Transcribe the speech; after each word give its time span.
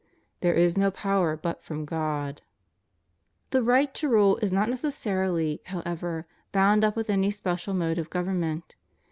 There 0.39 0.55
is 0.55 0.79
no 0.79 0.89
power 0.89 1.37
but 1.37 1.61
from 1.61 1.85
God} 1.85 2.41
The 3.51 3.61
right 3.61 3.93
to 3.93 4.09
rule 4.09 4.37
is 4.37 4.51
not 4.51 4.67
necessarily, 4.67 5.61
however, 5.65 6.25
bound 6.51 6.83
up 6.83 6.95
with 6.95 7.11
any 7.11 7.29
special 7.29 7.75
mode 7.75 7.99
of 7.99 8.09
government. 8.09 8.75